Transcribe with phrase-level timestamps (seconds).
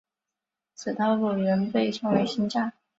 [0.73, 2.73] 此套路原被称为新架。